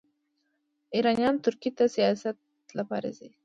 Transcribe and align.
ایرانیان 0.95 1.35
ترکیې 1.45 1.71
ته 1.77 1.85
د 1.87 1.91
سیاحت 1.95 2.37
لپاره 2.79 3.09
ځي. 3.17 3.29